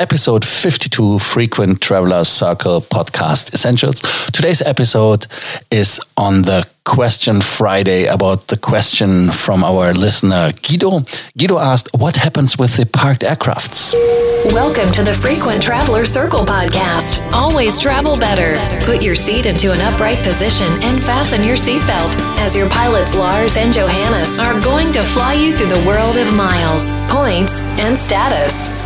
[0.00, 4.00] episode 52 Frequent Traveler Circle podcast essentials.
[4.32, 5.26] Today's episode
[5.70, 11.00] is on the question Friday about the question from our listener Guido.
[11.36, 13.92] Guido asked, What happens with the parked aircrafts?
[14.54, 17.20] Welcome to the Frequent Traveler Circle podcast.
[17.32, 18.56] Always travel better.
[18.86, 23.58] Put your seat into an upright position and fasten your seatbelt as your pilots Lars
[23.58, 28.79] and Johannes are going to fly you through the world of miles, points, and status.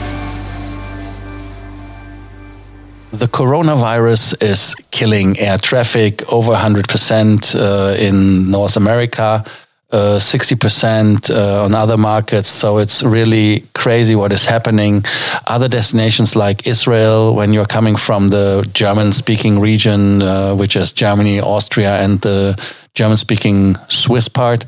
[3.14, 9.45] The coronavirus is killing air traffic over 100% uh, in North America,
[9.93, 12.49] uh, 60% uh, on other markets.
[12.49, 15.04] So it's really crazy what is happening.
[15.46, 20.93] Other destinations like Israel, when you're coming from the German speaking region, uh, which is
[20.93, 22.57] Germany, Austria, and the
[22.95, 24.65] German speaking Swiss part,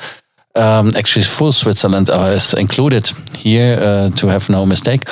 [0.55, 5.03] um, actually full Switzerland is included here uh, to have no mistake.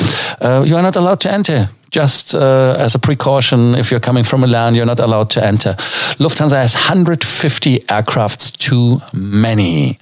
[0.41, 4.24] Uh, you are not allowed to enter just uh, as a precaution, if you're coming
[4.24, 5.74] from Milan, you're not allowed to enter.
[6.18, 10.01] Lufthansa has 150 aircrafts too many.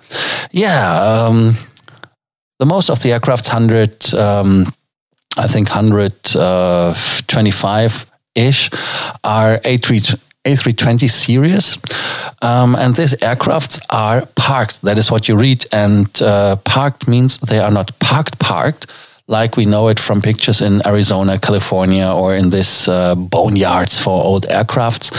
[0.52, 1.58] Yeah, um,
[2.58, 4.64] the most of the aircrafts, 100, um,
[5.36, 8.70] I think 125 ish,
[9.22, 10.18] are A3.
[10.44, 11.78] A320 series,
[12.42, 14.82] um, and these aircrafts are parked.
[14.82, 18.92] That is what you read, and uh, parked means they are not parked parked
[19.28, 24.22] like we know it from pictures in Arizona, California, or in these uh, boneyards for
[24.22, 25.10] old aircrafts.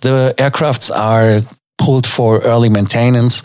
[0.00, 1.42] The aircrafts are
[1.78, 3.42] pulled for early maintenance,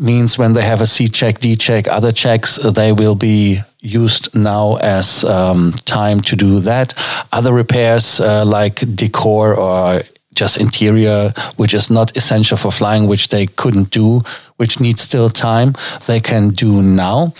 [0.00, 4.34] means when they have a C check, D check, other checks, they will be used
[4.34, 6.94] now as um, time to do that.
[7.32, 10.00] Other repairs uh, like decor or
[10.34, 14.20] just interior, which is not essential for flying, which they couldn't do,
[14.56, 15.74] which needs still time,
[16.06, 17.32] they can do now.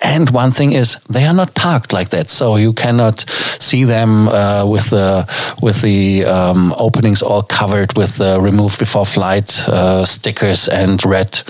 [0.00, 3.20] And one thing is they are not parked like that, so you cannot
[3.60, 5.26] see them uh, with the
[5.60, 11.42] with the um, openings all covered with the remove before flight uh, stickers and red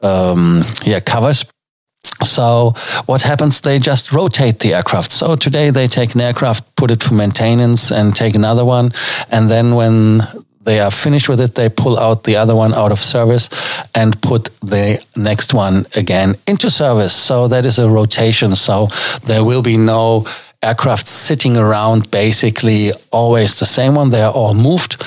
[0.00, 1.44] um, yeah covers.
[2.24, 2.74] So
[3.06, 3.60] what happens?
[3.60, 5.12] They just rotate the aircraft.
[5.12, 8.90] So today they take an aircraft, put it for maintenance, and take another one,
[9.30, 10.22] and then when
[10.68, 13.48] they are finished with it, they pull out the other one out of service
[13.94, 17.14] and put the next one again into service.
[17.14, 18.54] So that is a rotation.
[18.54, 18.88] So
[19.24, 20.26] there will be no
[20.62, 24.10] aircraft sitting around basically always the same one.
[24.10, 25.02] They are all moved.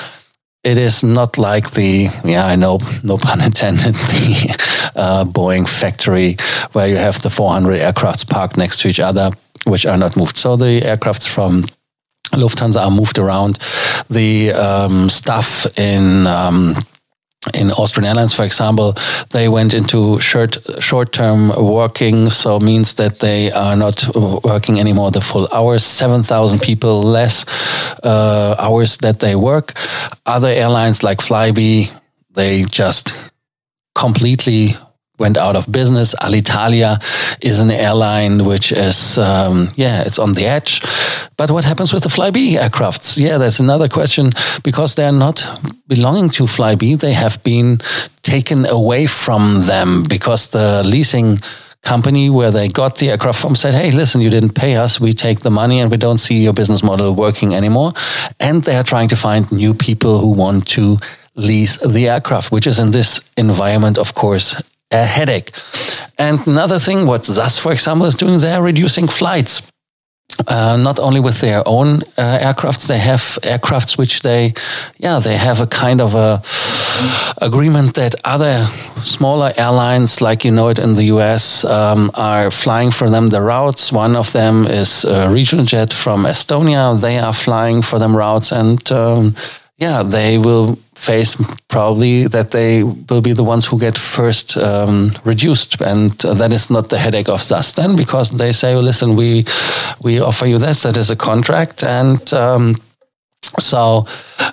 [0.64, 6.38] It is not like the, yeah, I know, no pun intended, the uh, Boeing factory
[6.72, 9.30] where you have the 400 aircrafts parked next to each other,
[9.64, 10.36] which are not moved.
[10.36, 11.62] So the aircrafts from
[12.32, 13.58] Lufthansa are moved around.
[14.08, 16.74] The um, stuff in um,
[17.54, 18.94] in Austrian Airlines, for example,
[19.30, 23.96] they went into short short term working, so means that they are not
[24.44, 25.84] working anymore the full hours.
[25.84, 27.44] Seven thousand people less
[28.04, 29.72] uh, hours that they work.
[30.24, 31.90] Other airlines like Flybe,
[32.34, 33.32] they just
[33.94, 34.76] completely
[35.22, 36.14] went out of business.
[36.16, 36.92] Alitalia
[37.40, 40.82] is an airline which is, um, yeah, it's on the edge.
[41.36, 43.16] But what happens with the Flybe aircrafts?
[43.16, 44.32] Yeah, that's another question
[44.64, 45.38] because they're not
[45.86, 46.98] belonging to Flybe.
[46.98, 47.78] They have been
[48.22, 51.38] taken away from them because the leasing
[51.82, 55.00] company where they got the aircraft from said, Hey, listen, you didn't pay us.
[55.00, 57.92] We take the money and we don't see your business model working anymore.
[58.38, 60.98] And they are trying to find new people who want to
[61.34, 65.50] lease the aircraft, which is in this environment, of course, a headache.
[66.18, 69.62] And another thing, what SAS, for example, is doing, they are reducing flights.
[70.48, 74.54] Uh, not only with their own uh, aircrafts, they have aircrafts which they,
[74.98, 76.42] yeah, they have a kind of a
[77.40, 78.64] agreement that other
[79.02, 83.40] smaller airlines, like you know it in the US, um, are flying for them the
[83.40, 83.92] routes.
[83.92, 87.00] One of them is uh, Regional Jet from Estonia.
[87.00, 89.34] They are flying for them routes, and um,
[89.78, 91.36] yeah, they will face
[91.68, 96.70] probably that they will be the ones who get first um, reduced, and that is
[96.70, 99.44] not the headache of SAS then, because they say, well, "Listen, we
[100.02, 100.82] we offer you this.
[100.82, 102.74] That is a contract, and um,
[103.58, 104.06] so